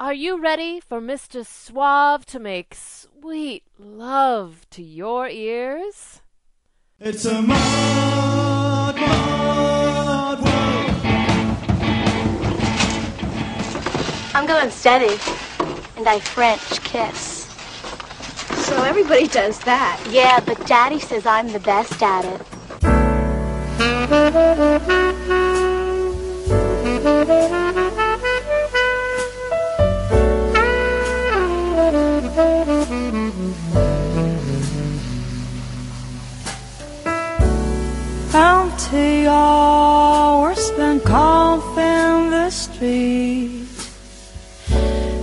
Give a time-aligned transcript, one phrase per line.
[0.00, 1.46] Are you ready for Mr.
[1.46, 6.20] Suave to make sweet love to your ears?
[6.98, 10.48] It's a mad, mad world.
[14.34, 15.16] I'm going steady,
[15.96, 17.44] and I French kiss.
[18.66, 20.04] So everybody does that.
[20.10, 22.42] Yeah, but Daddy says I'm the best at it.
[38.94, 43.66] Empty hours spent coughing the street.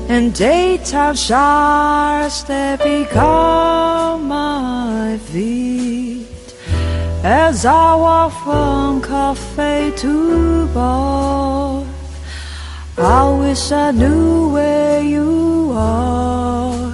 [0.09, 6.27] And daytime showers that become my feet.
[7.23, 11.85] As I walk from cafe to bar
[12.98, 16.93] I wish I knew where you are.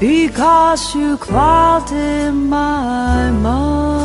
[0.00, 4.03] Because you clouded my mind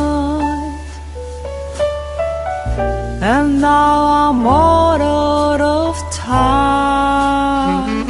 [3.20, 8.06] and now I'm all out of time.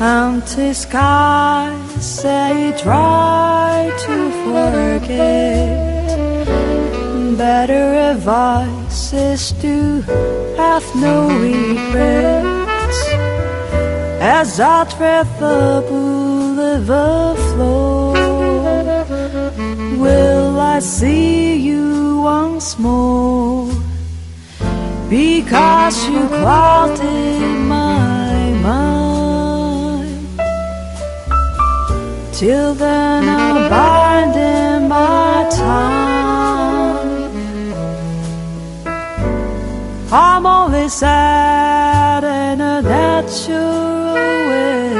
[0.00, 5.78] Empty skies say try to forget.
[7.38, 10.02] Better advice is to
[10.56, 13.00] have no regrets.
[14.20, 17.32] As I tread the boulevard
[20.02, 23.68] will I see you once more?
[25.10, 30.26] Because you clouded my mind.
[32.32, 36.12] Till then, I'm biding my time.
[40.12, 44.14] I'm only sad in a natural
[44.48, 44.92] way.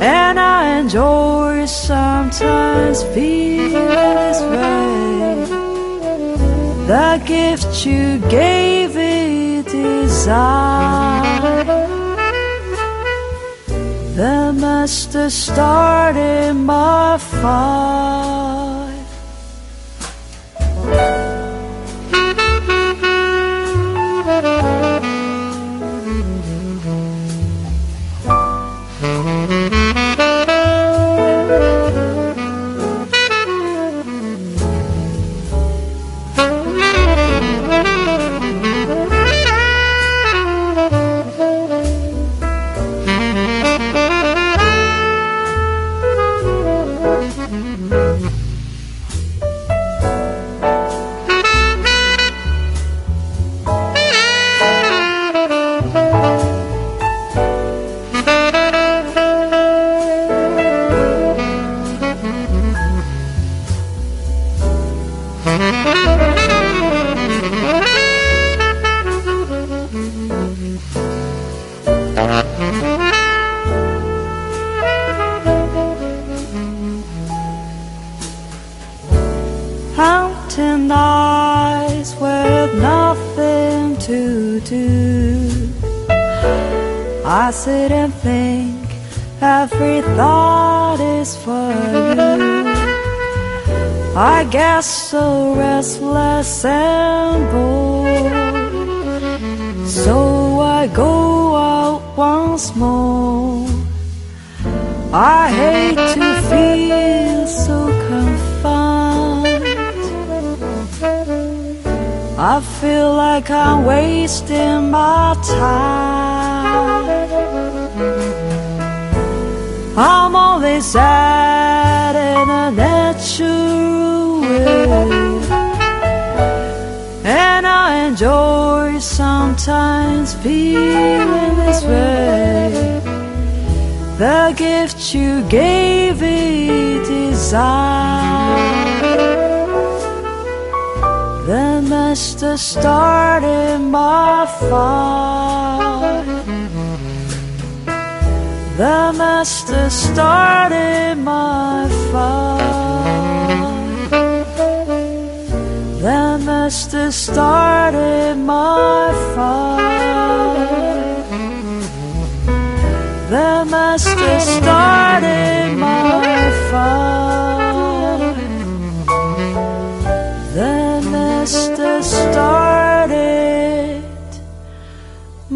[0.00, 1.59] And I enjoy
[1.90, 5.44] sometimes feel this way.
[6.86, 11.24] The gift you gave it desire.
[14.20, 18.20] The master started my fire.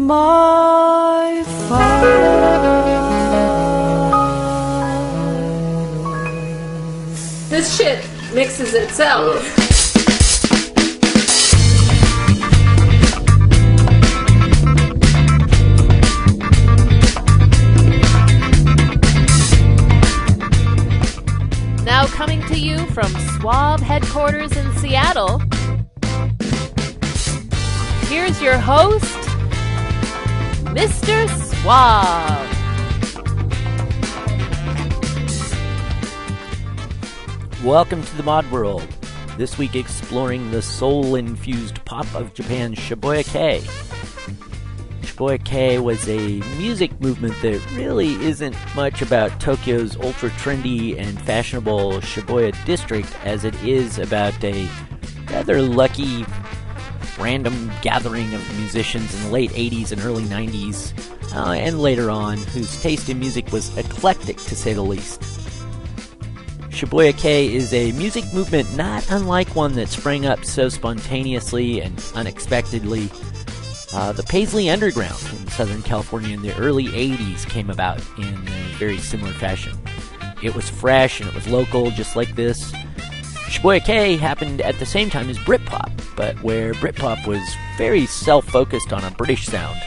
[0.05, 2.05] My fight.
[7.49, 9.41] This shit mixes itself.
[21.83, 23.07] Now coming to you from
[23.39, 25.41] Suave headquarters in Seattle,
[28.07, 29.14] here's your host,
[30.75, 31.25] Mr.
[31.61, 32.51] Suave.
[37.63, 38.85] Welcome to the Mod World.
[39.37, 43.61] This week exploring the soul-infused pop of Japan's Shibuya Kei.
[45.03, 51.21] Shibuya Kei was a music movement that really isn't much about Tokyo's ultra trendy and
[51.21, 54.67] fashionable Shibuya district as it is about a
[55.29, 56.25] rather lucky
[57.17, 60.93] random gathering of musicians in the late 80s and early 90s,
[61.35, 65.21] uh, and later on, whose taste in music was eclectic to say the least.
[66.69, 72.03] Shibuya Kei is a music movement not unlike one that sprang up so spontaneously and
[72.15, 73.09] unexpectedly.
[73.93, 78.75] Uh, the Paisley Underground in Southern California in the early 80s came about in a
[78.77, 79.77] very similar fashion.
[80.43, 82.73] It was fresh and it was local, just like this.
[83.49, 87.41] Shibuya Kei happened at the same time as Britpop, but where Britpop was
[87.77, 89.79] very self-focused on a British sound,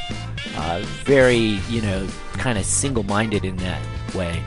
[0.56, 3.82] uh, very you know kind of single-minded in that
[4.14, 4.42] way.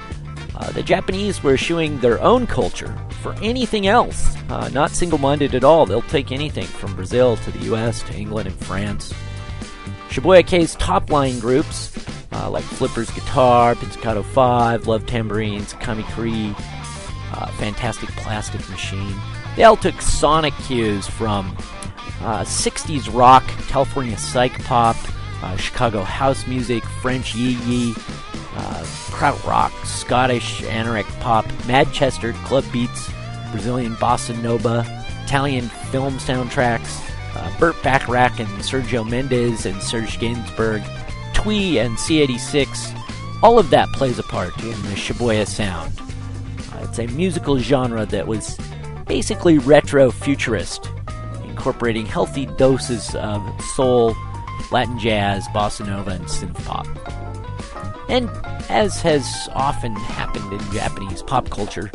[0.56, 5.64] Uh, the Japanese were eschewing their own culture for anything else, uh, not single-minded at
[5.64, 5.86] all.
[5.86, 8.04] They'll take anything from Brazil to the U.S.
[8.04, 9.14] to England and France.
[10.10, 11.92] Shibuya Kei's top-line groups
[12.34, 16.56] uh, like Flipper's Guitar, Pizzicato Five, Love Tambourines, Kahimi Karie
[17.34, 19.16] uh, Fantastic Plastic Machine.
[19.56, 21.56] They all took sonic cues from
[22.22, 24.96] uh, 60s rock, California psych pop,
[25.44, 27.96] uh, Chicago house music, French yé-yé,
[28.56, 33.10] uh, krautrock, Scottish anarchic pop, Manchester club beats,
[33.52, 34.86] Brazilian bossa nova,
[35.24, 37.02] Italian film soundtracks,
[37.36, 40.84] uh, Burt Bacharach and Sergio Mendes and Serge Gainsbourg,
[41.34, 42.98] Twee and C86.
[43.42, 45.92] All of that plays a part in the Shibuya sound.
[46.82, 48.58] It's a musical genre that was
[49.08, 50.90] basically retro futurist,
[51.46, 53.42] incorporating healthy doses of
[53.76, 54.16] soul,
[54.72, 56.88] Latin jazz, bossa nova, and synth pop.
[58.10, 58.30] And
[58.70, 61.92] as has often happened in Japanese pop culture,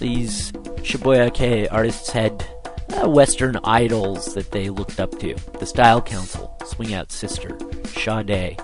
[0.00, 0.52] these
[0.82, 2.46] Shibuya artists had
[2.94, 8.58] uh, Western idols that they looked up to the Style Council, Swing Out Sister, Sade,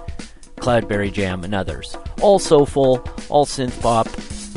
[0.56, 1.97] Cloudberry Jam, and others.
[2.20, 4.06] All soulful, all synth pop,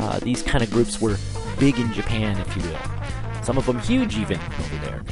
[0.04, 1.16] uh, these kind of groups were
[1.58, 3.42] big in Japan, if you will.
[3.42, 5.02] Some of them huge, even over there.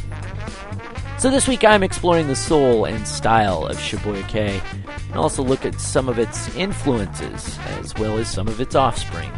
[1.19, 4.61] So this week I'm exploring the soul and style of Shibuya Kei,
[5.09, 9.31] and also look at some of its influences, as well as some of its offspring,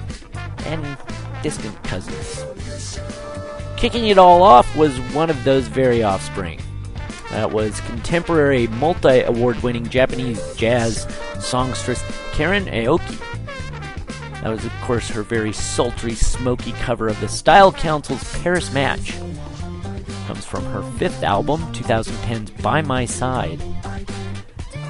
[0.66, 0.98] and
[1.42, 2.44] distant cousins.
[3.76, 6.60] Kicking it all off was one of those very offspring.
[7.30, 11.06] That was contemporary multi award winning Japanese jazz
[11.38, 12.02] songstress
[12.32, 13.33] Karen Aoki.
[14.44, 19.14] That was, of course, her very sultry, smoky cover of the Style Council's Paris Match.
[20.26, 23.58] Comes from her fifth album, 2010's By My Side.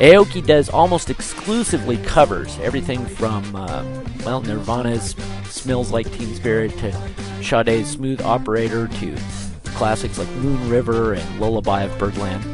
[0.00, 3.84] Aoki does almost exclusively covers, everything from, uh,
[4.26, 6.92] well, Nirvana's Smells Like Teen Spirit to
[7.40, 9.16] Sade's Smooth Operator to
[9.66, 12.44] classics like Moon River and Lullaby of Birdland.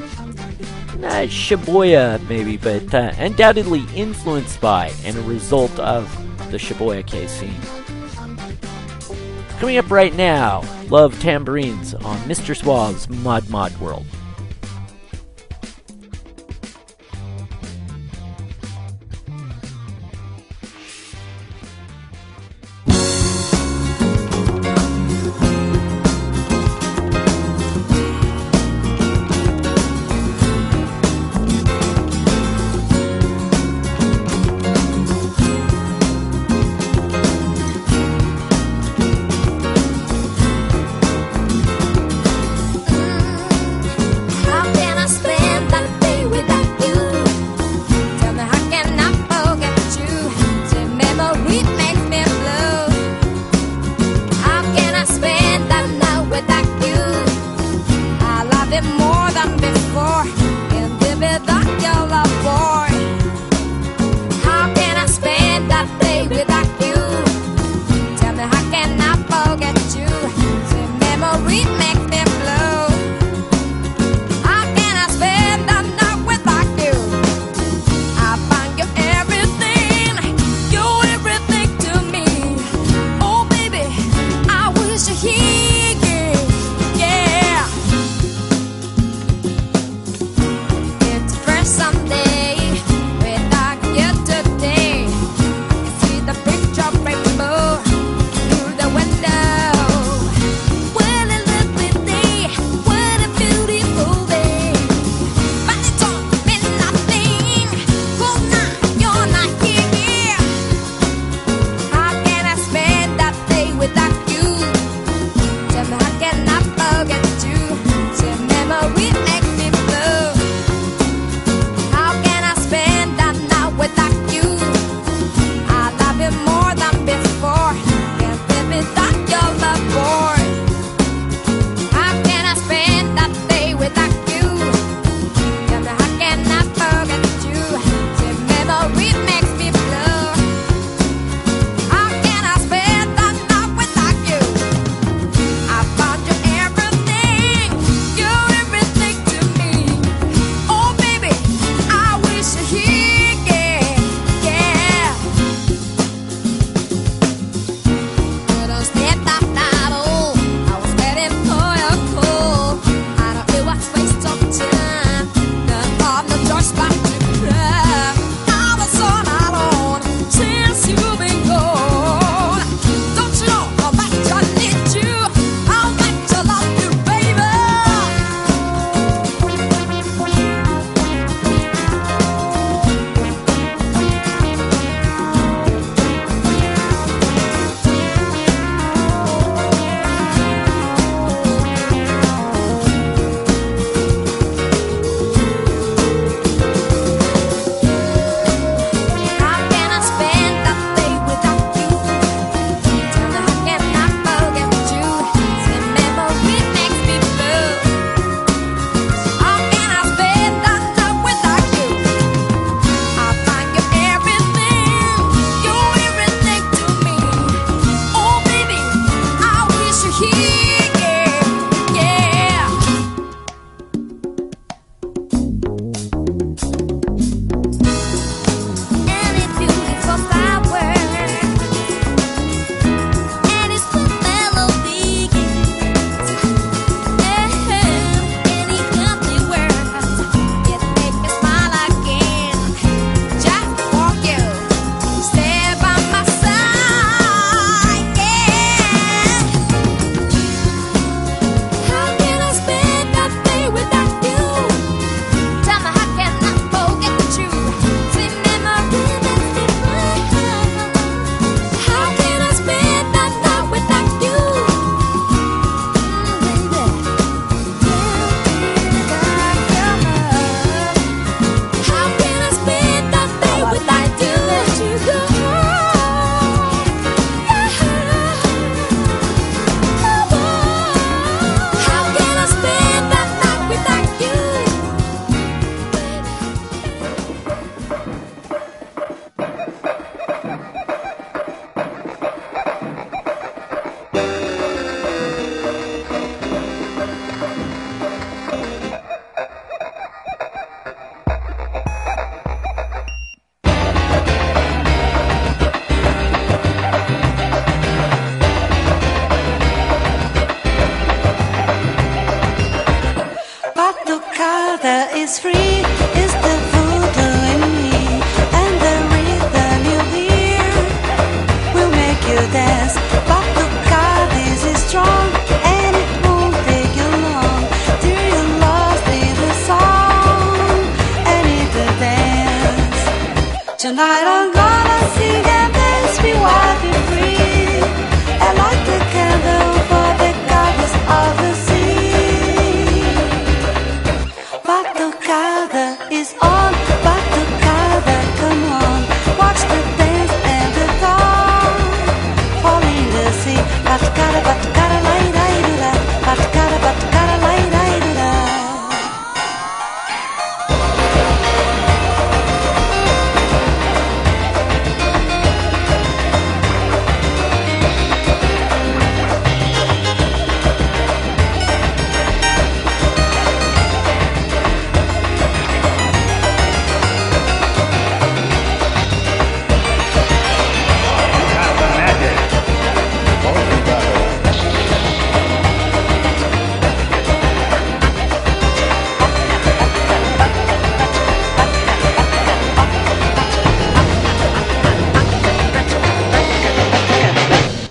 [1.01, 6.07] Not Shibuya, maybe, but uh, undoubtedly influenced by and a result of
[6.51, 7.55] the Shibuya Kei scene.
[9.59, 12.57] Coming up right now, Love Tambourines on Mr.
[12.57, 14.07] Suave's Mod Mod World.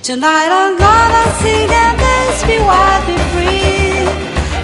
[0.10, 4.10] Tonight I'm gonna sing and dance, be wild, be free,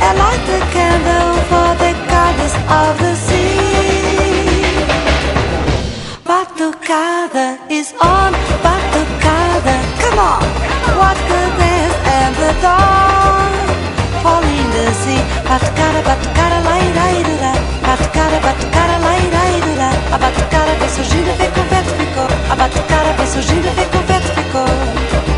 [0.02, 3.54] and light the candle for the goddess of the sea.
[6.26, 8.34] Batucada is on,
[8.66, 10.42] Batucada, come on,
[10.98, 13.54] what good dance and the dawn,
[14.26, 15.22] fall in the sea.
[15.46, 17.54] Batucada, Batucada, lai, lai, do, da.
[17.86, 19.90] Batucada, Batucada, lai, lai, do, da.
[20.10, 22.28] A batucada vem surgindo, vem com vento, ficou.
[22.50, 25.35] A batucada vem surgindo, vem com vento, ficou.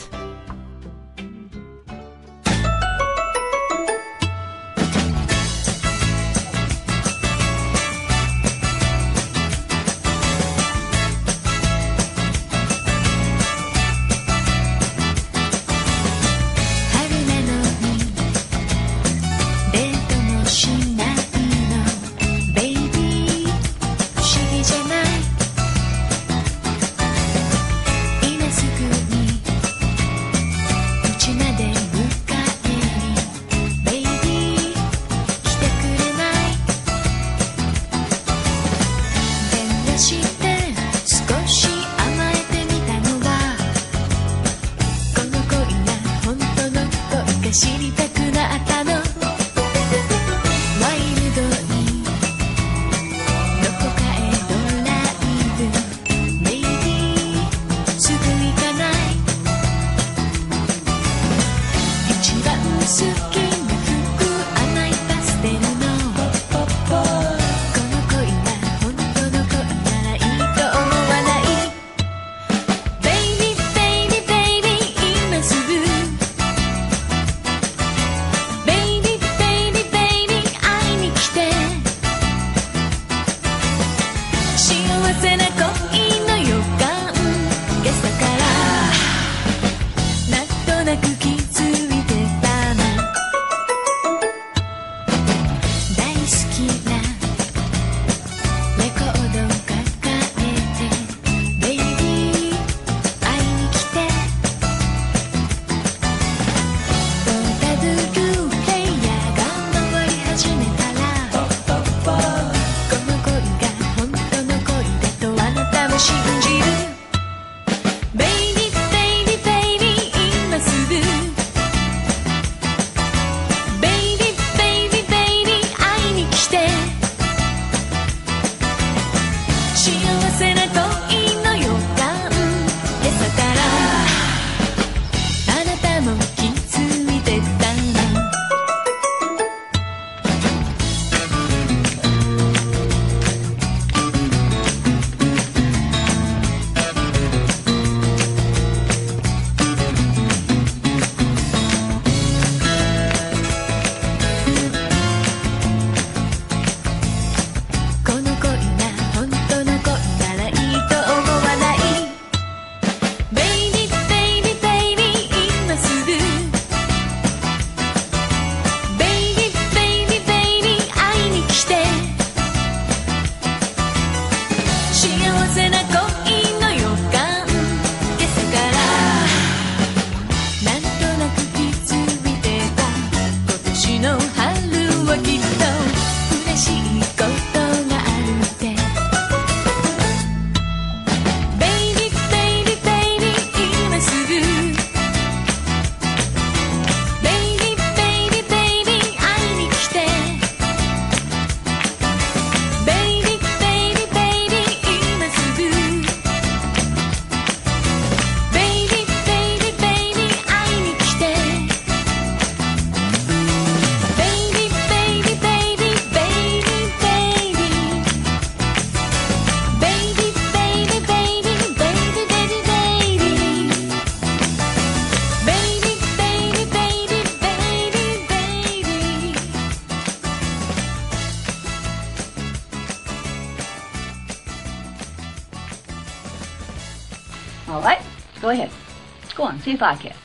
[239.67, 240.15] see if I care.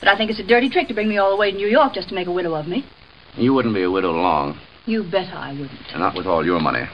[0.00, 1.68] But I think it's a dirty trick to bring me all the way to New
[1.68, 2.84] York just to make a widow of me.
[3.36, 5.80] You wouldn't be a widow long, You bet I wouldn't.
[5.98, 6.84] not with all your money.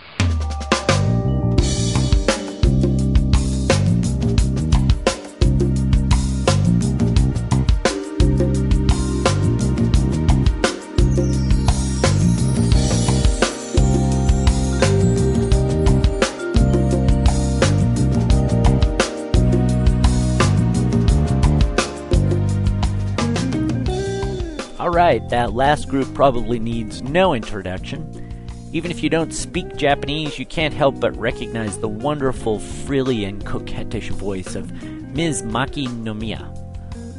[25.42, 28.32] That last group probably needs no introduction.
[28.72, 33.44] Even if you don't speak Japanese, you can't help but recognize the wonderful, frilly, and
[33.44, 35.42] coquettish voice of Ms.
[35.42, 36.48] Maki Nomiya,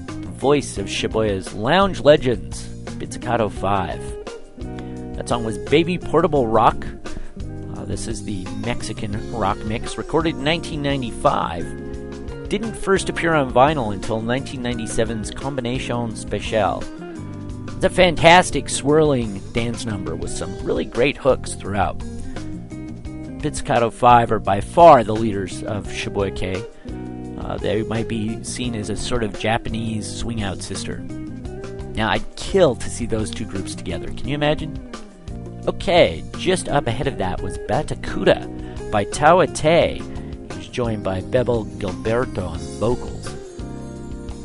[0.05, 2.65] the voice of Shibuya's lounge legends,
[2.97, 5.17] Pizzicato 5.
[5.17, 6.87] That song was Baby Portable Rock.
[7.75, 12.47] Uh, this is the Mexican rock mix, recorded in 1995.
[12.47, 16.81] Didn't first appear on vinyl until 1997's Combination Special.
[17.83, 21.99] A fantastic swirling dance number with some really great hooks throughout.
[23.41, 26.65] Pizzicato 5 are by far the leaders of Shibuya.
[27.37, 30.99] Uh, they might be seen as a sort of Japanese swing out sister.
[31.93, 34.07] Now, I'd kill to see those two groups together.
[34.07, 34.89] Can you imagine?
[35.67, 39.95] Okay, just up ahead of that was Batucada by Towa Tei.
[39.97, 43.27] He was joined by Bebel Gilberto on vocals.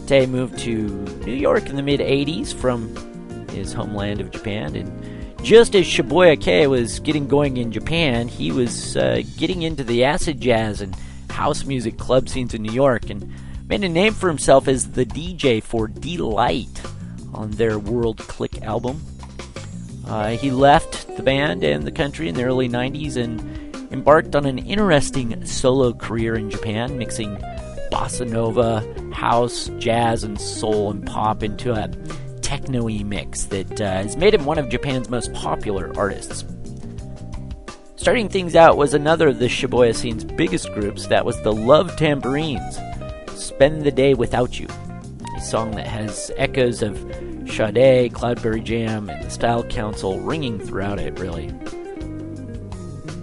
[0.09, 0.89] Te moved to
[1.25, 3.08] New York in the mid 80s from
[3.59, 8.51] his homeland of Japan, and just as Shibuya Kei was getting going in Japan, he
[8.51, 10.97] was uh, getting into the acid jazz and
[11.31, 13.33] house music club scenes in New York and
[13.69, 16.83] made a name for himself as the DJ for Deee-Lite
[17.33, 19.01] on their World Clique album.
[20.07, 23.41] Uh, he left the band and the country in the early 90s and
[23.93, 27.37] embarked on an interesting solo career in Japan, mixing
[27.91, 31.89] bossa nova, house, jazz, and soul and pop into a
[32.49, 36.47] techno-y mix that uh, has made him one of Japan's most popular artists.
[37.97, 41.95] Starting things out was another of the Shibuya scene's biggest groups, that was the Love
[41.97, 42.79] Tambourines.
[43.35, 44.67] Spend the Day Without You,
[45.37, 46.97] a song that has echoes of
[47.47, 51.49] Sade, Cloudberry Jam, and the Style Council ringing throughout it, really.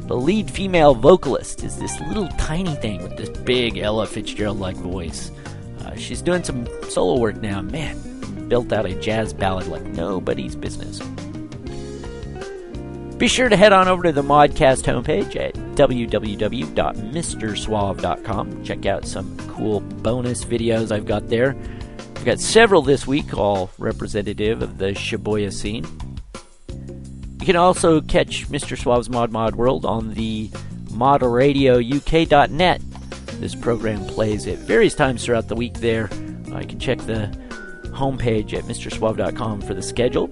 [0.06, 4.76] The lead female vocalist is this little tiny thing with this big Ella Fitzgerald like
[4.76, 5.32] voice.
[5.80, 8.15] Uh, she's doing some solo work now, man,
[8.48, 11.02] built out a jazz ballad like nobody's business.
[13.18, 18.64] Be sure to head on over to the Modcast homepage at www.mrsuave.com.
[18.64, 21.56] Check out some cool bonus videos I've got there.
[22.18, 25.86] I've got several this week, all representative of the Shibuya scene.
[27.40, 28.78] You can also catch Mr.
[28.78, 30.50] Suave's Mod Mod World on the
[30.90, 32.82] modradiouk.net.
[33.40, 36.10] This program plays at various times throughout the week there.
[36.54, 37.34] I can check the
[37.96, 40.30] homepage at MrSuave.com for the schedule.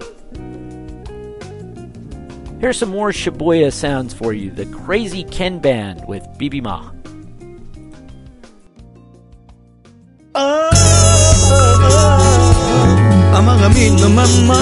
[2.60, 4.50] Here's some more Shibuya sounds for you.
[4.50, 6.92] The Crazy Ken Band with Bibi Ma.
[13.34, 14.54] 甘みのまま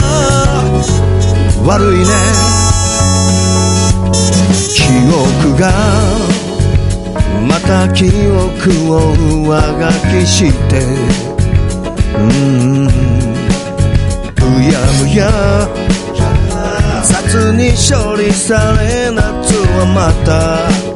[1.66, 2.04] 悪いね
[4.74, 4.82] 記
[5.48, 5.70] 憶が
[7.46, 9.12] また記憶を
[9.44, 11.31] 上書きして
[12.22, 12.86] うん。
[12.86, 15.68] うやむや
[17.02, 19.20] 雑に処理され夏
[19.76, 20.91] はまた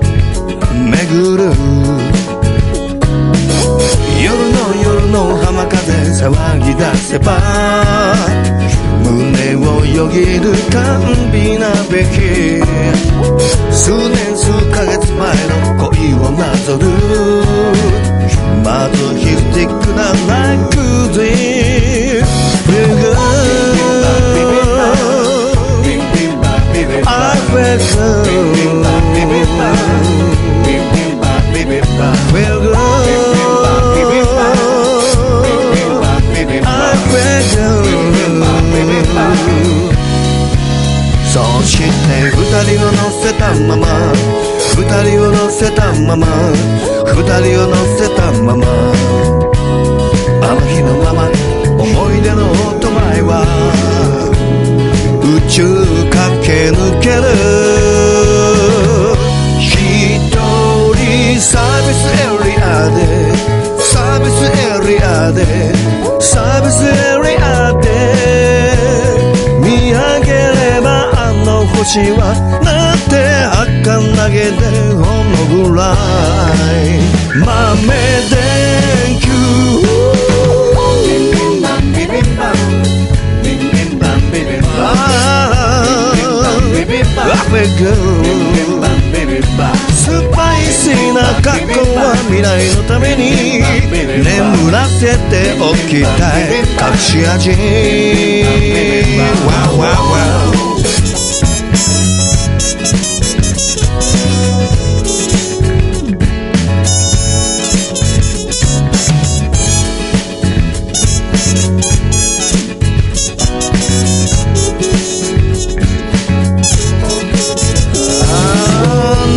[96.03, 96.43] きたい。
[96.61, 97.51] 隠し味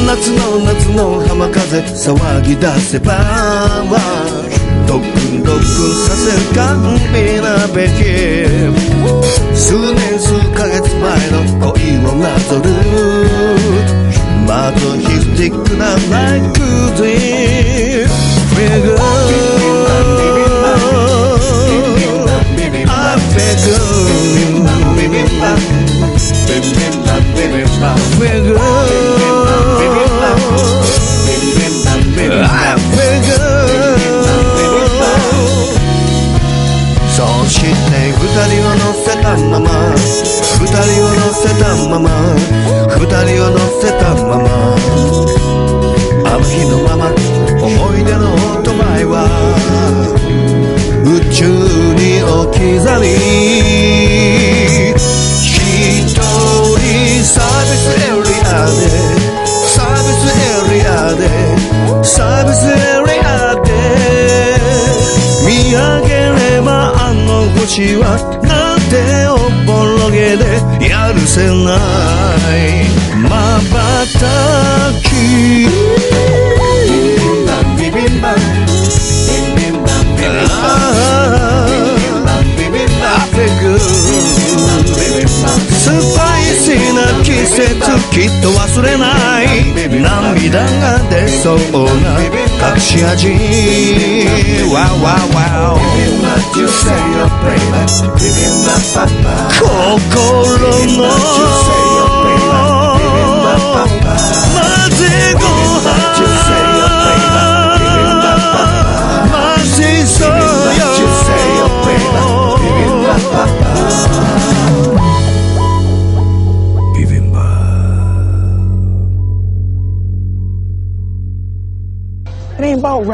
[0.09, 3.13] 夏の夏の浜風騒ぎ出せば
[6.59, 7.08] forgotten
[91.49, 92.13] so ona
[92.59, 93.33] Kakshiaji
[94.71, 95.79] Wow, wow, wow.
[99.57, 101.78] Kogoro no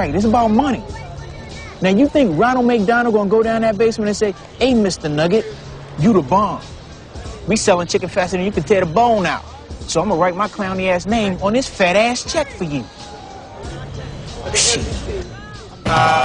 [0.06, 0.16] right.
[0.16, 0.84] It's about money.
[1.82, 5.12] Now, you think Ronald McDonald gonna go down that basement and say, hey, Mr.
[5.12, 5.46] Nugget,
[6.00, 6.62] you the bomb.
[7.48, 9.44] We selling chicken faster than you can tear the bone out.
[9.82, 12.84] So I'm gonna write my clowny ass name on this fat ass check for you.
[14.56, 14.86] Shit.
[15.86, 16.25] Uh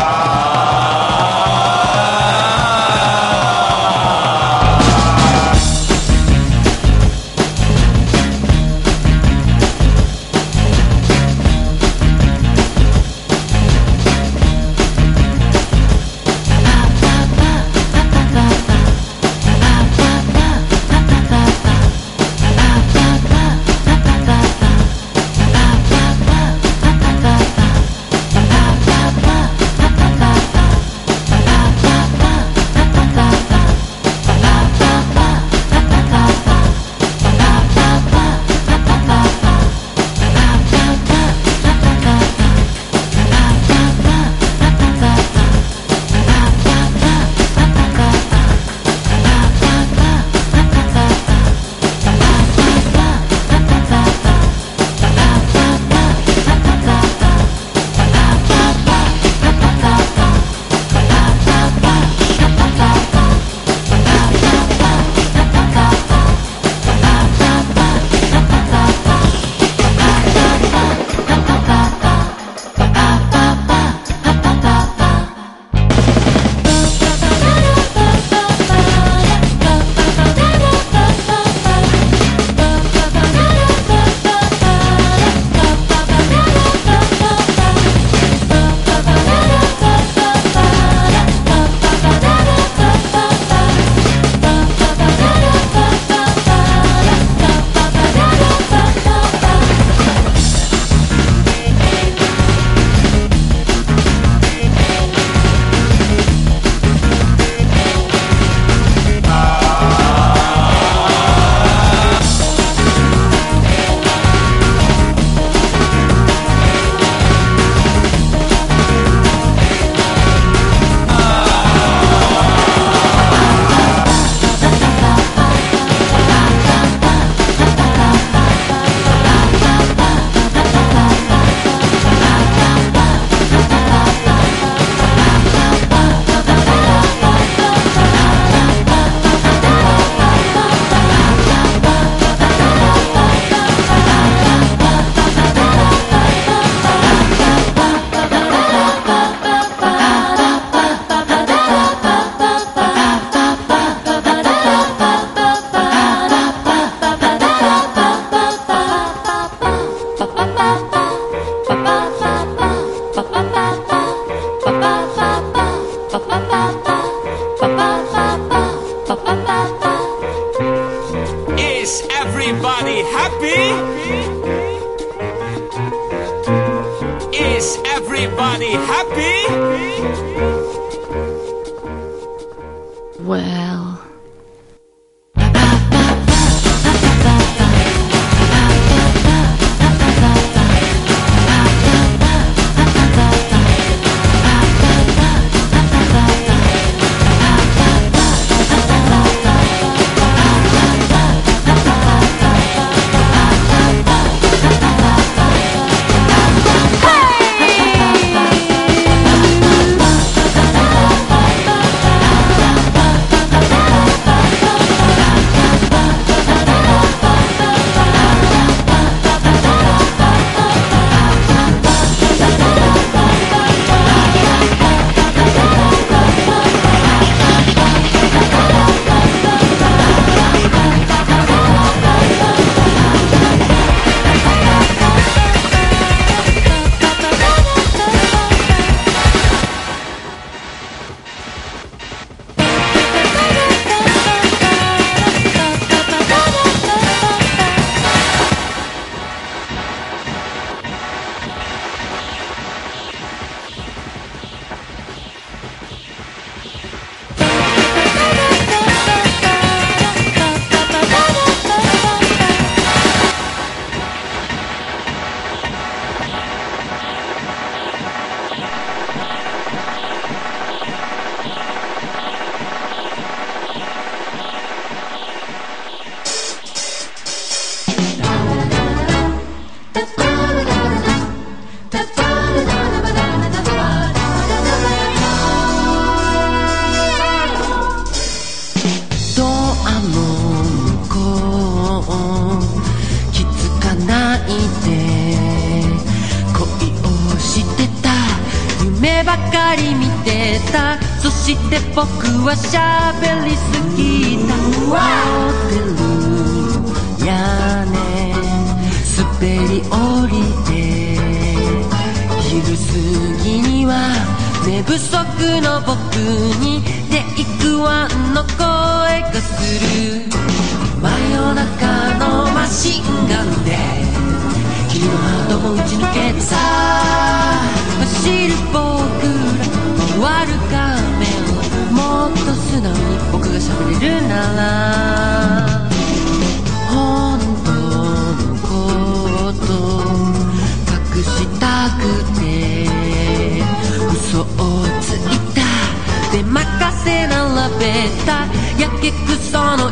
[349.01, 349.91] 結局その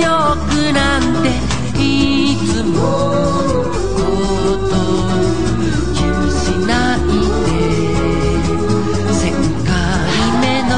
[0.00, 1.28] よくなんて
[1.78, 1.82] い
[2.36, 3.62] つもの
[3.94, 4.00] こ
[4.68, 4.72] と
[5.92, 6.98] 気にしない
[7.44, 7.48] で
[9.12, 9.22] 世
[9.64, 9.68] 回
[10.40, 10.72] 目の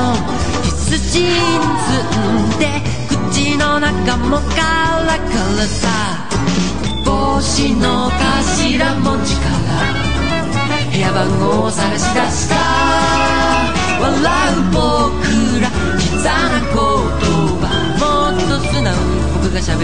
[0.64, 2.62] キスシーンズんで
[3.08, 4.56] 口の中もカ
[5.06, 5.86] ラカラさ。
[7.04, 9.94] 帽子の頭文字から
[10.90, 12.65] 部屋番号を探し出した。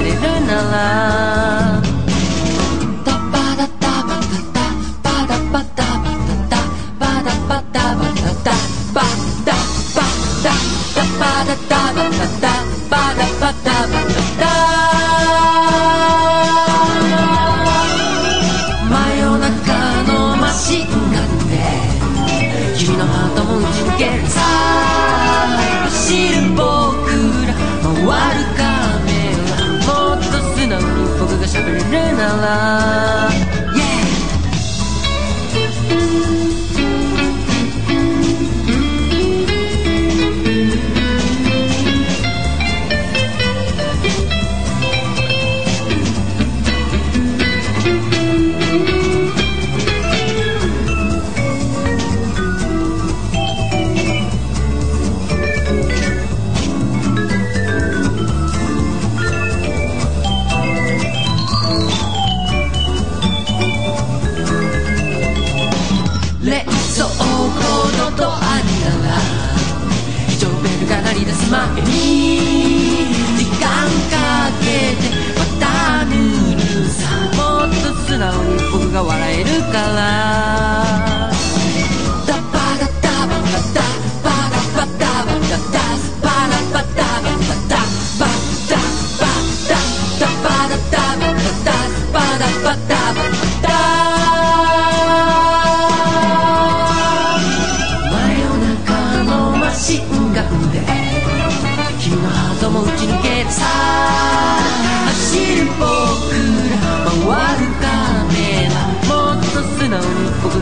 [0.02, 1.81] Sri Dhanala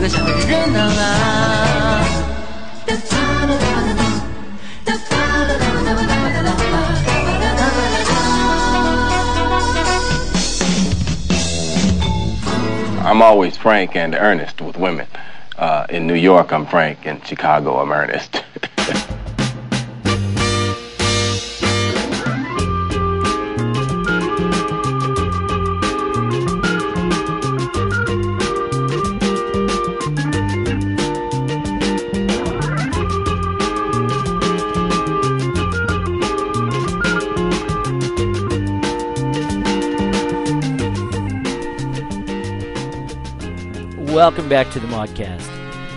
[0.00, 1.96] が喋れるなら
[13.06, 15.06] I'm always frank and earnest with women.
[15.56, 17.06] Uh, in New York, I'm frank.
[17.06, 18.42] In Chicago, I'm earnest.
[44.21, 45.49] Welcome back to the Modcast.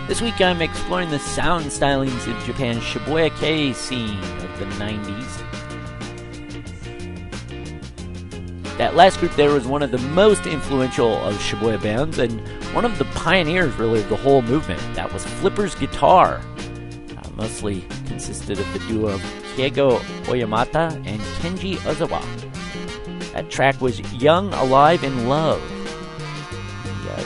[0.07, 5.43] This week I'm exploring the sound stylings of Japan's Shibuya-kei scene of the 90s.
[8.79, 12.41] That last group there was one of the most influential of Shibuya bands and
[12.73, 14.81] one of the pioneers, really, of the whole movement.
[14.95, 16.41] That was Flipper's Guitar.
[17.15, 19.21] Uh, mostly consisted of the duo of
[19.55, 22.23] Keigo Oyamada and Kenji Ozawa.
[23.33, 25.61] That track was Young, Alive, in Love.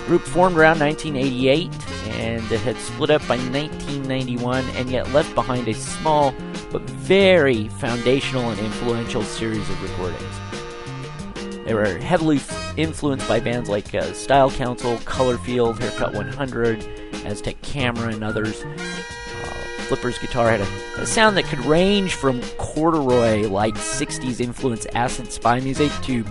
[0.09, 1.69] Group formed around 1988
[2.15, 6.33] and it had split up by 1991 and yet left behind a small
[6.71, 11.63] but very foundational and influential series of recordings.
[11.63, 16.83] They were heavily f- influenced by bands like uh, Style Council, Colorfield, Haircut 100,
[17.25, 18.63] Aztec Camera, and others.
[18.63, 18.77] Uh,
[19.81, 25.31] Flipper's guitar had a, a sound that could range from corduroy like 60s influenced acid
[25.31, 26.23] spy music to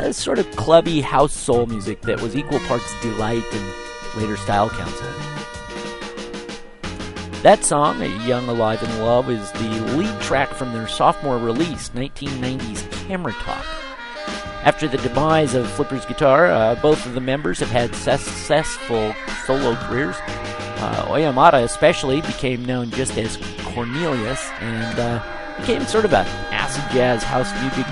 [0.00, 3.74] a sort of clubby house soul music that was equal parts delight and
[4.16, 5.06] later style council.
[7.42, 12.82] That song, Young Alive in Love, is the lead track from their sophomore release, 1990's
[13.06, 13.64] Camera Talk.
[14.62, 19.14] After the demise of Flipper's guitar, uh, both of the members have had successful
[19.46, 20.16] solo careers.
[20.20, 26.84] Uh, Oyamada, especially, became known just as Cornelius and uh, became sort of a acid
[26.92, 27.86] jazz house music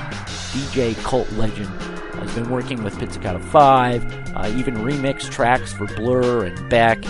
[0.52, 1.97] DJ cult legend.
[2.29, 7.03] He's been working with Pizzicato 5, uh, even remixed tracks for Blur and Beck,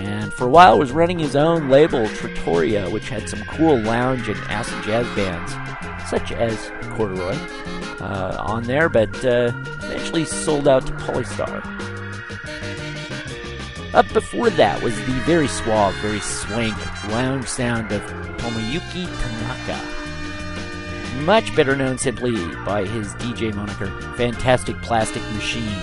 [0.00, 4.26] and for a while was running his own label, Trattoria, which had some cool lounge
[4.26, 5.52] and acid jazz bands,
[6.08, 7.36] such as Corduroy,
[8.00, 9.52] uh, on there, but uh,
[9.82, 11.60] eventually sold out to Polystar.
[13.92, 16.74] Up before that was the very suave, very swank
[17.10, 18.00] lounge sound of
[18.38, 20.03] Tomoyuki Tanaka.
[21.24, 22.32] Much better known simply
[22.66, 25.78] by his DJ moniker, Fantastic Plastic Machine.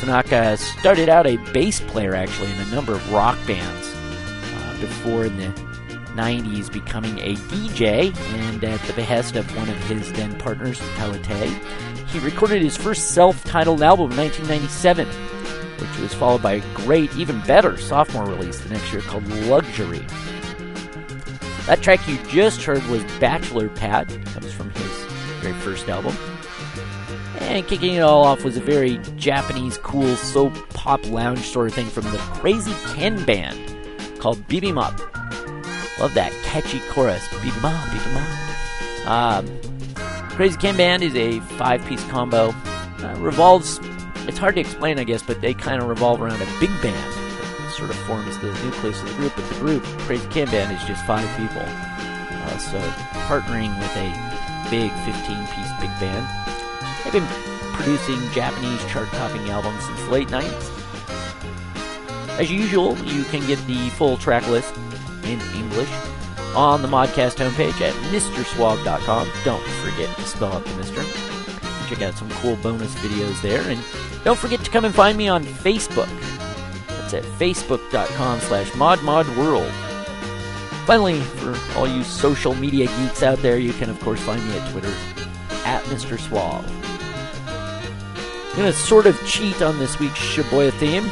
[0.00, 5.26] Tanaka started out a bass player actually in a number of rock bands uh, before
[5.26, 5.48] in the
[6.14, 10.80] 90s becoming a DJ, and at the behest of one of his then partners,
[11.22, 11.48] Tei,
[12.06, 15.06] he recorded his first self titled album in 1997,
[15.78, 20.06] which was followed by a great, even better sophomore release the next year called Luxury.
[21.68, 25.04] That track you just heard was Bachelor Pad, comes from his
[25.42, 26.16] very first album.
[27.40, 31.74] And kicking it all off was a very Japanese, cool, soap pop lounge sort of
[31.74, 33.58] thing from the Crazy Ken Band
[34.18, 34.98] called Bibimop.
[36.00, 37.22] Love that catchy chorus.
[37.28, 39.06] Bibimop, Bibimop.
[39.06, 42.54] Um, Crazy Ken Band is a five piece combo.
[43.00, 43.78] Uh, revolves,
[44.26, 47.17] it's hard to explain, I guess, but they kind of revolve around a big band
[47.78, 49.32] sort of forms the nucleus of the group.
[49.36, 51.62] But the group, Crazy Ken Band, is just five people.
[51.62, 52.78] Uh, so
[53.30, 54.10] partnering with a
[54.68, 56.26] big 15 piece big band.
[57.04, 57.28] They've been
[57.74, 60.74] producing Japanese chart topping albums since late 90s.
[62.38, 64.74] As usual, you can get the full track list
[65.24, 65.90] in English
[66.56, 69.28] on the Modcast homepage at MrSuave.com.
[69.44, 71.04] Don't forget to spell out the Mister.
[71.88, 73.62] Check out some cool bonus videos there.
[73.62, 73.82] And
[74.24, 76.08] don't forget to come and find me on Facebook.
[77.08, 79.70] That's at facebook.com slash modmodworld.
[80.84, 84.58] Finally, for all you social media geeks out there, you can of course find me
[84.58, 84.94] at Twitter
[85.64, 86.18] at Mr.
[86.18, 86.66] Suave.
[88.58, 91.10] I'm to sort of cheat on this week's Shibuya theme,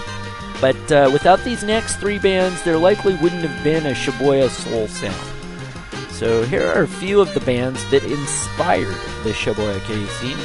[0.60, 4.88] but uh, without these next three bands, there likely wouldn't have been a Shibuya soul
[4.88, 6.12] sound.
[6.12, 8.88] So here are a few of the bands that inspired
[9.22, 10.36] the Shibuya Kei scene.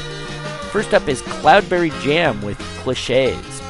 [0.72, 3.62] First up is Cloudberry Jam with Cliches.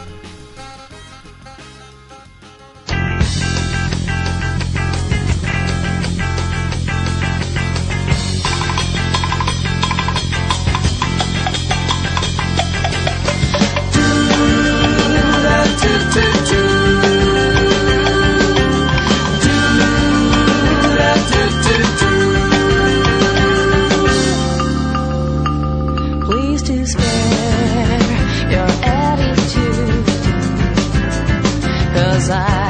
[32.31, 32.60] side.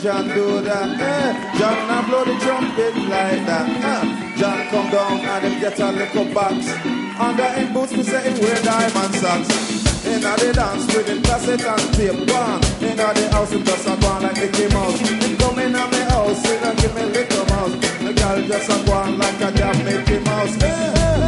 [0.00, 0.96] John do that.
[0.96, 3.66] Hey, John now blow the trumpet like that.
[3.82, 6.70] Uh, John come down and him get a little box.
[7.18, 10.06] Under him boots, me say him wear diamond socks.
[10.06, 12.62] Inna the dance with him cassette and tape one.
[12.78, 15.00] Inna the house him just a go on like Mickey Mouse.
[15.00, 17.74] Him come inna me house, he give me little mouse.
[17.98, 20.54] The girl just a go on like a damn Mickey Mouse.
[20.62, 21.27] Hey, hey,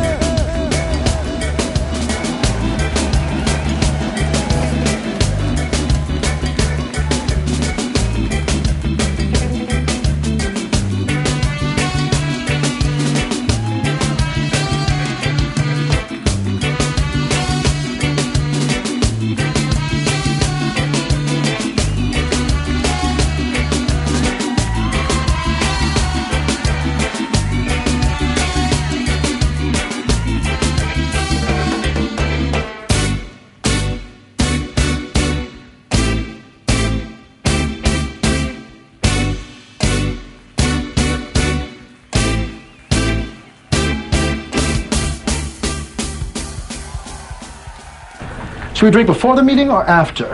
[48.81, 50.27] Should we drink before the meeting or after?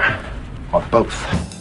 [0.72, 1.55] Or both?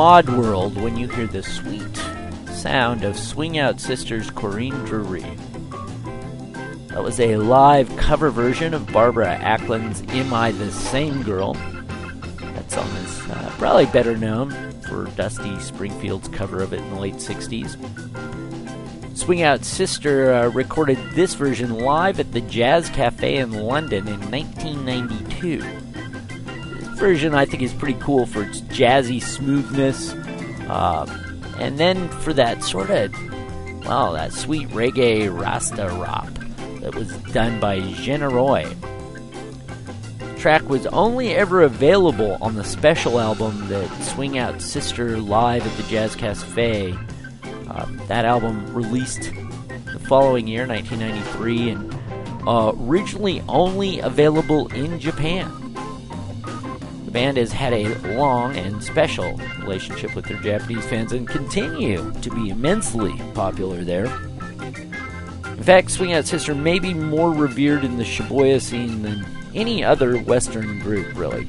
[0.00, 1.94] Mod world when you hear the sweet
[2.50, 5.36] sound of Swing Out Sisters Corinne Drewery.
[6.88, 11.52] That was a live cover version of Barbara Acklin's Am I the Same Girl?
[11.52, 16.98] That song is uh, probably better known for Dusty Springfield's cover of it in the
[16.98, 17.76] late 60s.
[19.14, 24.30] Swing Out Sister uh, recorded this version live at the Jazz Cafe in London in
[24.30, 25.79] 1992
[27.00, 30.12] version I think is pretty cool for its jazzy smoothness,
[30.68, 31.08] um,
[31.58, 33.10] and then for that sort of,
[33.86, 36.28] well, that sweet reggae rasta rap
[36.80, 38.76] that was done by Generoy.
[40.38, 45.76] Track was only ever available on the special album that Swing Out Sister live at
[45.78, 46.92] the Jazz Cafe.
[47.68, 49.32] Um, that album released
[49.92, 51.94] the following year, 1993, and
[52.46, 55.59] uh, originally only available in Japan.
[57.10, 62.12] The band has had a long and special relationship with their Japanese fans and continue
[62.12, 64.06] to be immensely popular there.
[65.44, 69.82] In fact, Swing Out Sister may be more revered in the Shibuya scene than any
[69.82, 71.46] other Western group, really.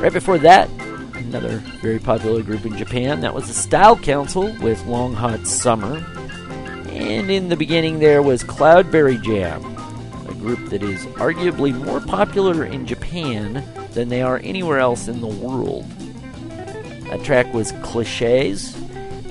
[0.00, 0.70] Right before that,
[1.16, 5.98] another very popular group in Japan, that was the Style Council with Long Hot Summer.
[6.88, 9.62] And in the beginning, there was Cloudberry Jam,
[10.26, 13.62] a group that is arguably more popular in Japan
[13.96, 15.90] than they are anywhere else in the world.
[17.08, 18.78] That track was Cliches.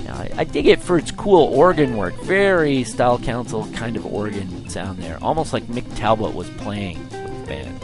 [0.04, 2.16] Now, I, I dig it for its cool organ work.
[2.24, 5.20] Very Style Council kind of organ sound there.
[5.22, 7.80] Almost like Mick Talbot was playing with the band.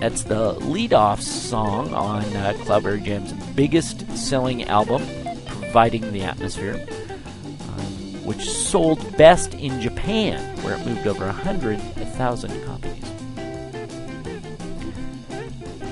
[0.00, 5.02] That's the lead-off song on uh, Cloudberry Jam's biggest selling album,
[5.46, 6.86] Providing the Atmosphere,
[7.44, 12.93] um, which sold best in Japan, where it moved over 100,000 copies.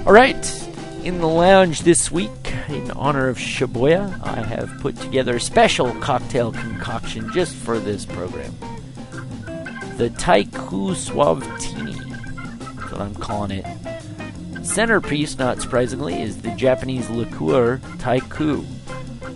[0.04, 0.68] All right,
[1.04, 5.94] in the lounge this week, in honor of Shibuya, I have put together a special
[6.00, 8.52] cocktail concoction just for this program.
[9.98, 11.94] The TY KU Suavetini.
[12.74, 13.66] That's what I'm calling it.
[14.66, 18.64] Centerpiece, not surprisingly, is the Japanese liqueur TY KU.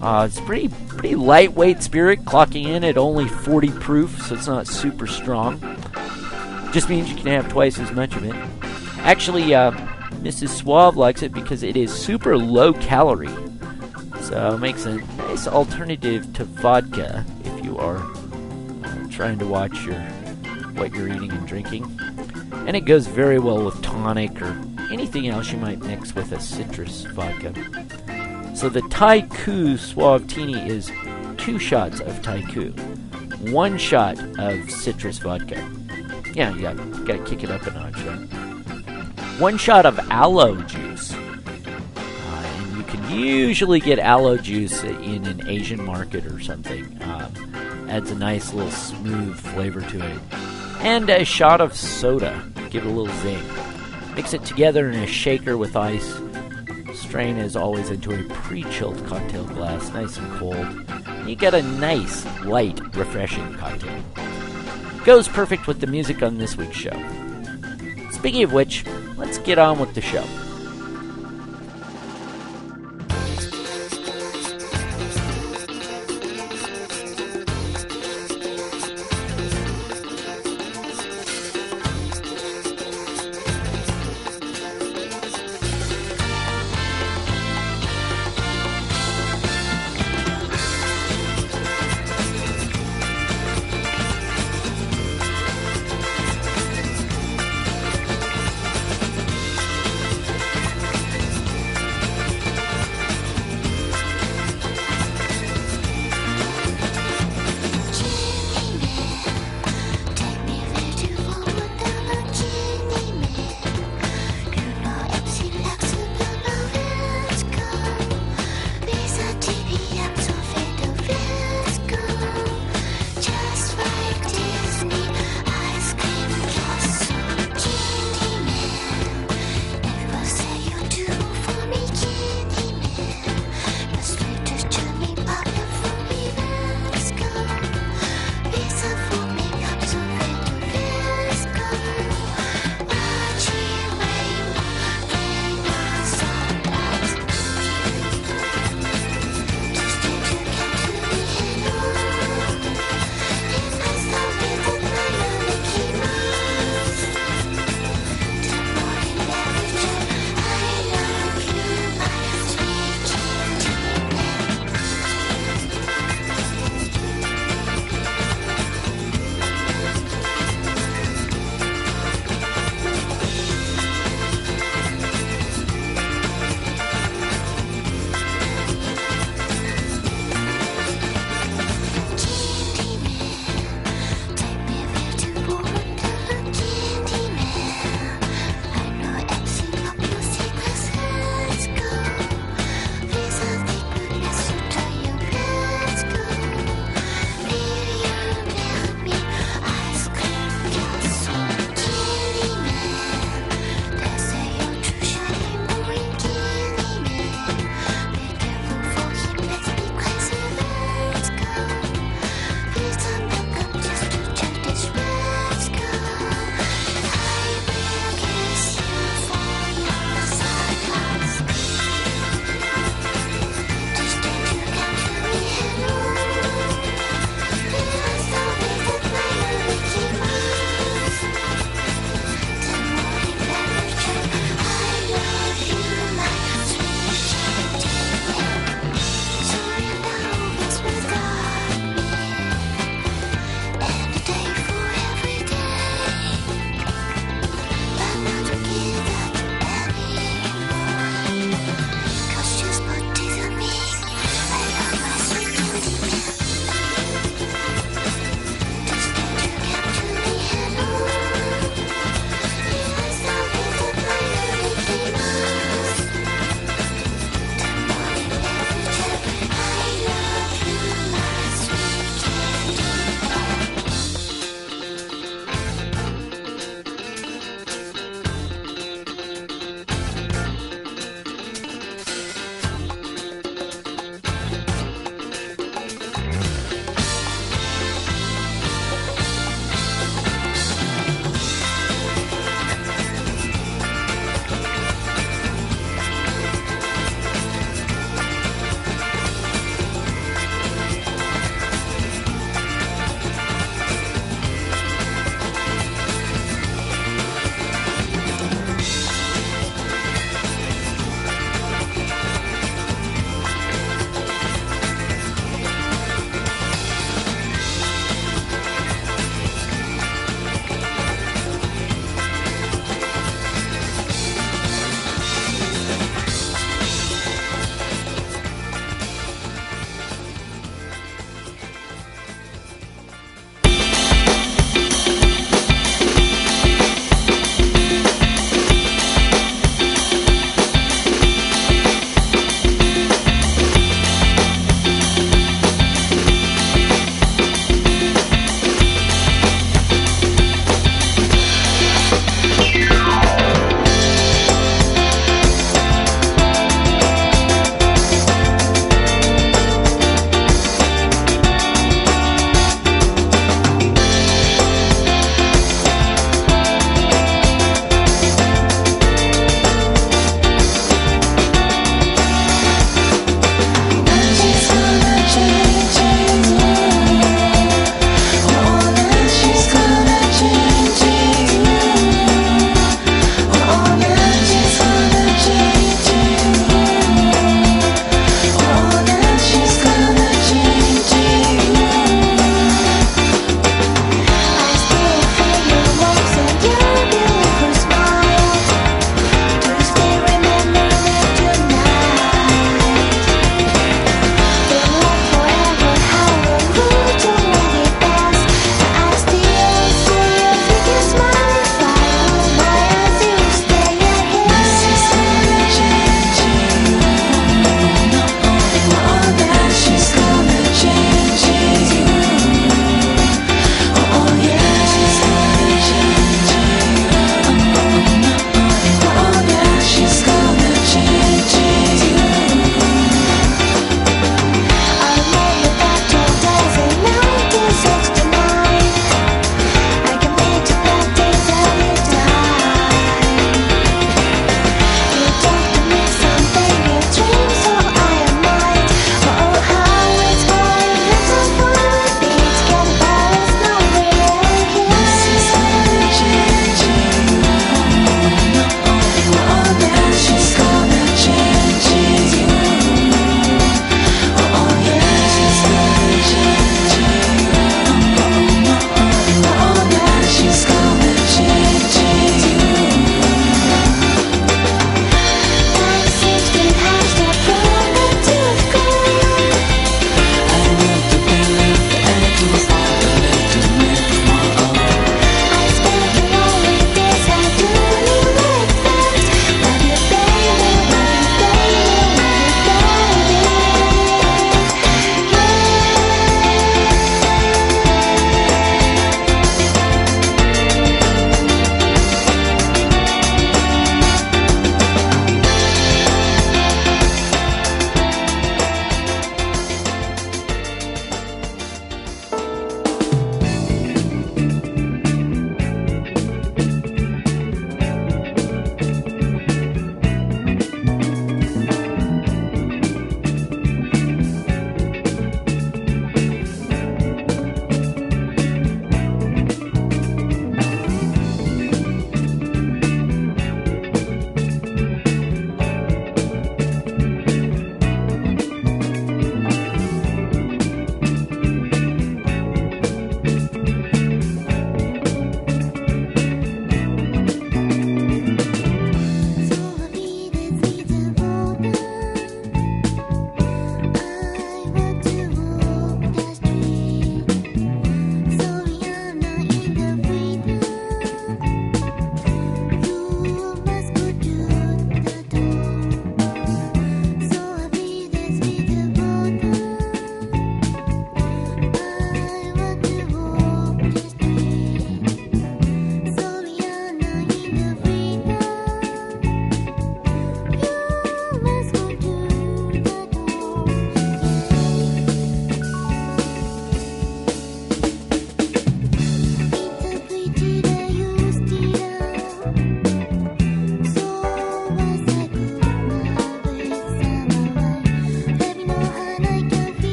[0.00, 4.66] Uh, it's pretty pretty lightweight spirit, clocking in at only 40 proof, so it's not
[4.66, 5.60] super strong.
[6.72, 8.34] Just means you can have twice as much of it.
[9.00, 9.70] Actually, uh,
[10.22, 10.48] Mrs.
[10.48, 13.28] Suave likes it because it is super low calorie.
[14.22, 19.84] So it makes a nice alternative to vodka if you are uh, trying to watch
[19.84, 20.00] your
[20.74, 21.84] what you're eating and drinking.
[22.66, 24.58] And it goes very well with tonic or
[24.90, 27.52] anything else you might mix with a citrus vodka.
[28.54, 30.90] So the TY KU Suavetini is
[31.36, 32.70] two shots of TY KU,
[33.50, 35.68] one shot of citrus vodka.
[36.32, 38.43] Yeah, you got, got to kick it up a notch, right?
[39.38, 41.12] One shot of aloe juice.
[41.12, 46.84] Uh, and you can usually get aloe juice in an Asian market or something.
[47.02, 50.18] Um, adds a nice little smooth flavor to it.
[50.80, 53.42] And a shot of soda, give it a little zing.
[54.14, 56.14] Mix it together in a shaker with ice.
[56.94, 61.28] Strain as always into a pre-chilled cocktail glass, nice and cold.
[61.28, 64.00] You get a nice, light, refreshing cocktail.
[65.04, 66.96] Goes perfect with the music on this week's show.
[68.24, 68.86] Speaking of which,
[69.18, 70.24] let's get on with the show.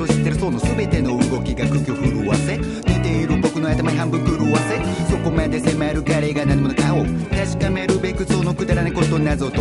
[0.00, 4.80] としてるその全ての動きが空気を震わせ似ている僕の頭に半分狂わせ
[5.12, 9.60] そこまで迫る彼が何者かを確かめるべくそのくだらないこと謎と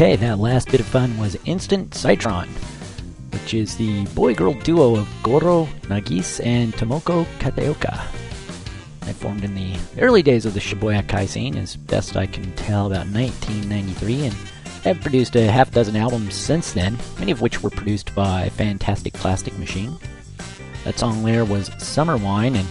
[0.00, 2.48] Okay, that last bit of fun was Instant Citron,
[3.32, 8.06] which is the boy girl duo of Goro Nagis and Tomoko Kateoka.
[9.02, 12.50] They formed in the early days of the Shibuya Kai scene, as best I can
[12.52, 14.34] tell, about 1993, and
[14.84, 19.12] have produced a half dozen albums since then, many of which were produced by Fantastic
[19.12, 19.98] Plastic Machine.
[20.84, 22.68] That song there was Summer Wine, and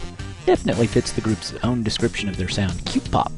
[0.48, 3.32] definitely fits the group's own description of their sound, cute pop.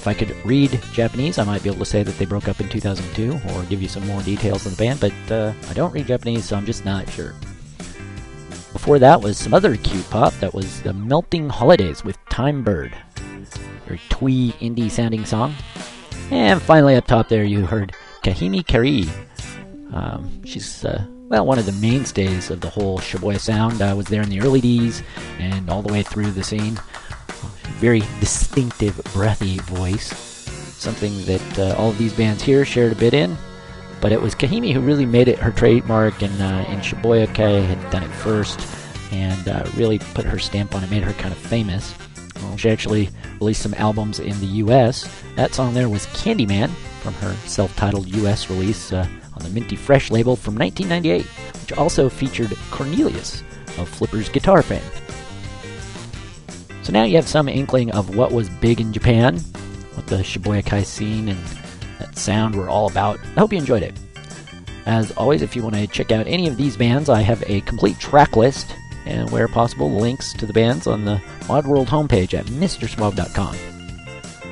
[0.00, 2.58] If I could read Japanese, I might be able to say that they broke up
[2.58, 5.92] in 2002 or give you some more details on the band, but uh, I don't
[5.92, 7.34] read Japanese, so I'm just not sure.
[8.72, 10.32] Before that was some other cute pop.
[10.40, 12.96] That was The Melting Holidays with Time Bird.
[13.86, 15.54] Very twee indie sounding song.
[16.30, 17.94] And finally, up top there, you heard
[18.24, 19.04] Kahimi Kari.
[19.92, 23.82] Um, she's, uh, well, one of the mainstays of the whole Shibuya sound.
[23.82, 25.02] I was there in the early days
[25.38, 26.80] and all the way through the scene
[27.78, 30.08] very distinctive, breathy voice.
[30.80, 33.36] something that uh, all of these bands here shared a bit in.
[34.00, 37.90] But it was Kahimi who really made it her trademark, and, uh, and Shibuya-kei had
[37.90, 38.66] done it first
[39.12, 41.94] and uh, really put her stamp on it, made her kind of famous.
[42.36, 43.10] Well, she actually
[43.40, 45.10] released some albums in the U.S.
[45.36, 46.70] That song there was Candyman
[47.02, 48.48] from her self-titled U.S.
[48.48, 51.26] release uh, on the Minty Fresh label from 1998,
[51.60, 53.42] which also featured Cornelius
[53.78, 54.82] of Flipper's guitar fame.
[56.90, 59.38] So now you have some inkling of what was big in Japan,
[59.94, 61.38] what the Shibuya Kai scene and
[62.00, 63.20] that sound were all about.
[63.36, 63.94] I hope you enjoyed it.
[64.86, 67.60] As always, if you want to check out any of these bands, I have a
[67.60, 68.74] complete track list
[69.06, 73.56] and, where possible, links to the bands on the Mod World homepage at MrSuave.com.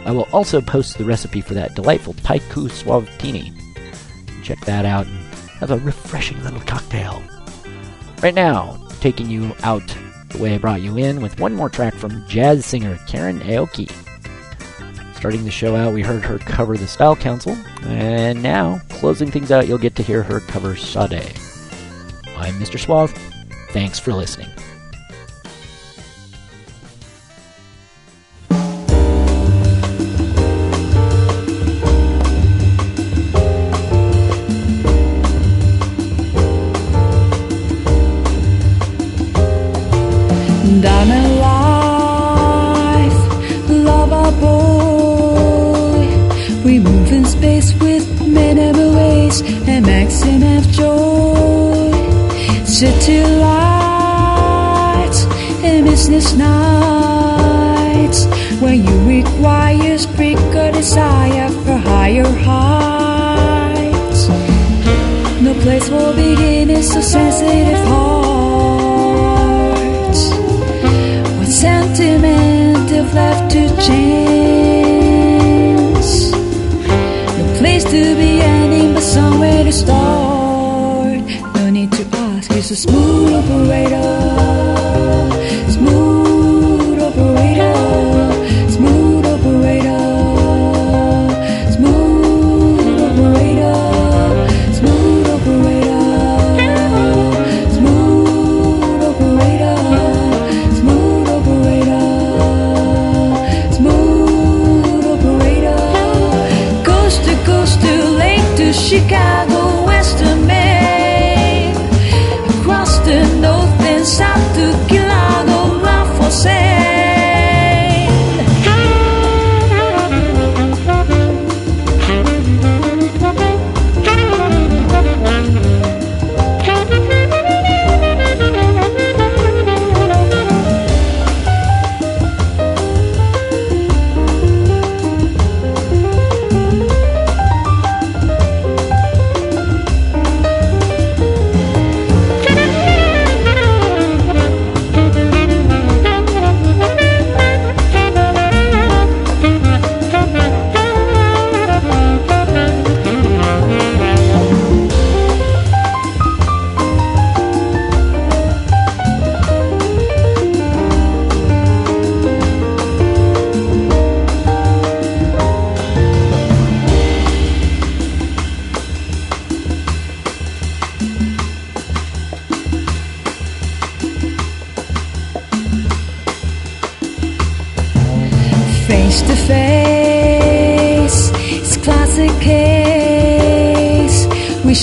[0.06, 3.52] I will also post the recipe for that delightful Taiku Suavetini.
[4.44, 5.18] Check that out and
[5.58, 7.20] have a refreshing little cocktail.
[8.22, 9.82] Right now, taking you out
[10.28, 13.90] the way I brought you in with one more track from jazz singer Karen Aoki.
[15.14, 19.50] Starting the show out, we heard her cover The Style Council, and now, closing things
[19.50, 21.32] out, you'll get to hear her cover Sade.
[22.36, 22.78] I'm Mr.
[22.78, 23.12] Suave.
[23.70, 24.48] Thanks for listening.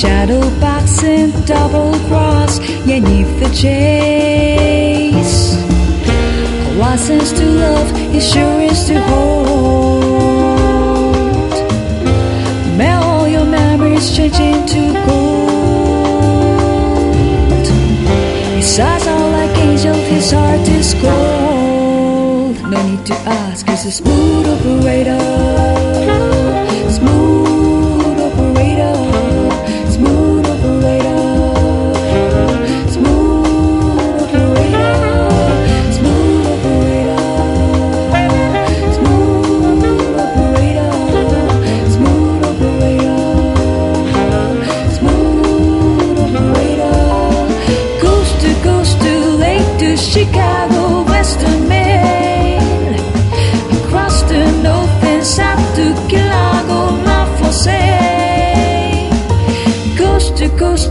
[0.06, 5.38] Shadow box and double cross, yeah, need the chase.
[6.68, 8.56] A license to love is sure
[8.90, 10.36] to hold.
[12.78, 15.66] May all your memories change into gold.
[18.58, 22.56] His eyes are like angel, his heart is cold.
[22.72, 25.75] No need to ask, he's a smooth operator.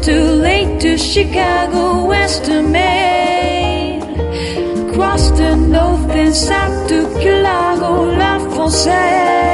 [0.05, 4.02] To late to Chicago, Western Maine.
[4.90, 9.53] Across the north and south to Kilago, La Fosse.